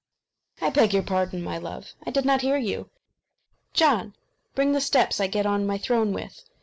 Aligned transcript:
"I 0.61 0.71
beg 0.71 0.95
your 0.95 1.03
pardon, 1.03 1.43
my 1.43 1.59
love; 1.59 1.93
I 2.07 2.09
did 2.09 2.25
not 2.25 2.41
hear 2.41 2.57
you. 2.57 2.89
John! 3.75 4.15
bring 4.55 4.71
the 4.71 4.81
steps 4.81 5.19
I 5.21 5.27
get 5.27 5.45
on 5.45 5.67
my 5.67 5.77
throne 5.77 6.11
with." 6.11 6.43